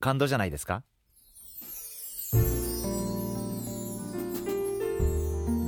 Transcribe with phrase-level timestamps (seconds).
[0.00, 0.82] 感動じゃないですか？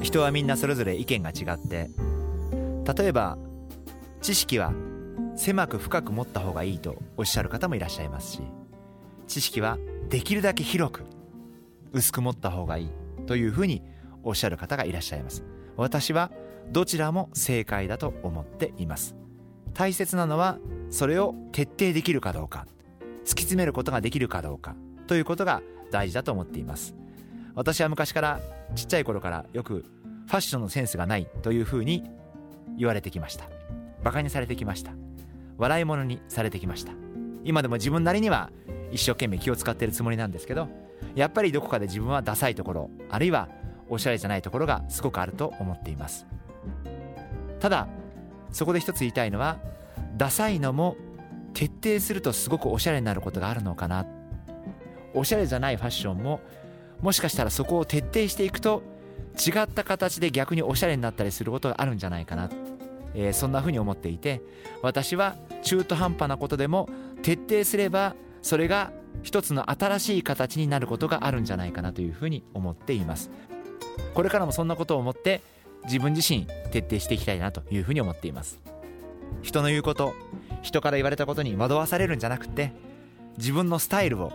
[0.00, 1.90] 人はみんなそれぞれ意見が違って
[2.96, 3.36] 例えば
[4.22, 4.72] 知識は
[5.36, 8.42] 狭く深く持った方がいいとおっしゃる方もいらっしゃいますし
[9.26, 9.76] 知識は
[10.08, 11.04] できるだけ広く
[11.92, 12.90] 薄く持った方がいい
[13.26, 13.82] というふうに
[14.22, 15.44] おっしゃる方がいらっしゃいます。
[15.76, 16.30] 私は
[16.70, 19.14] どちらも正解だと思っています。
[19.74, 20.58] 大切なのは
[20.90, 22.66] それを徹底できるかどうか。
[23.28, 24.74] 突き詰めることができるかどうか
[25.06, 26.94] ということが大事だと思っています。
[27.54, 28.40] 私は昔から
[28.74, 29.84] ちっちゃい頃からよく
[30.26, 32.04] ファッションのセンスがないというふうに
[32.78, 33.44] 言われてきました。
[34.00, 34.92] 馬鹿にされてきました。
[35.58, 36.92] 笑い物にされてきました。
[37.44, 38.50] 今でも自分なりには
[38.92, 40.68] 一生懸命気を使っているつもりなんですけど
[41.14, 43.48] やっぱりどこかで自分はダサいところあるいは
[43.90, 46.26] おしゃれじゃないところがすごくあると思っています。
[47.60, 47.88] ただ
[48.52, 49.58] そこで一つ言いたいのは
[50.16, 50.96] ダサいのも
[51.54, 54.06] 徹底するとすごくおしゃれになることがあるのかな。
[55.14, 56.40] おしゃれじゃないファッションも
[57.00, 58.82] もしかしたらそこを徹底していくと
[59.38, 62.50] 違った形で逆におしゃれになったりすることがあるんじゃないかな、
[63.14, 64.42] えー、そんなふうに思っていて
[64.82, 66.88] 私は中途半端なことでも
[67.22, 73.30] 徹底すればそれが一つの新しい形になることがあるんじゃないかなというふうに思っています。
[74.14, 75.42] これからもそんなことを思って
[75.84, 78.60] 自分自身徹底していきたいなというふうに思っています。
[79.42, 80.14] 人の言うこと
[80.62, 82.72] 人から言われたことに惑わされるんじゃなくて
[83.36, 84.32] 自分のスタイルを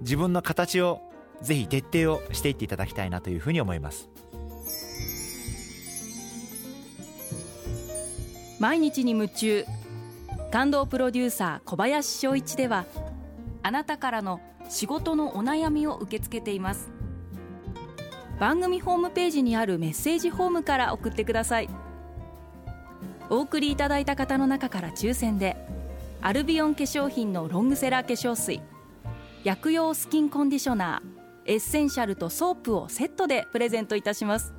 [0.00, 1.00] 自分の形を
[1.42, 4.08] ぜひ徹底をしていっていただきたいなというふうに思います。
[8.58, 9.66] 毎日に夢中
[10.50, 12.86] 感動プロデューサー小林翔一では
[13.62, 16.88] あなたからの仕事のお悩みを受け付けています。
[18.38, 21.68] 番組ホームページにあるメッセージフォームから送ってください。
[23.30, 25.56] お送りいただいた方の中から抽選で
[26.20, 28.60] アルビオン化粧品のロングセラー化粧水
[29.44, 34.52] 薬用スキンコンディショナーエッセンシャルとソープをセットでプレゼントいたします。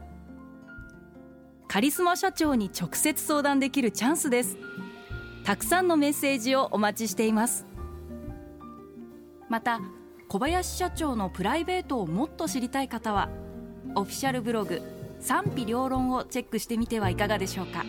[1.67, 4.57] カリスマ社長に直接相談できるチャンスです。
[5.44, 7.66] たくさんのメッセージをお待ちしています。
[9.50, 9.81] また
[10.29, 13.29] 小林社長のプライベートをもっと知りたい方は
[13.95, 14.81] オフィシャルブログ
[15.19, 17.83] 賛否両論をチェックしてみてはいかがでしょうか。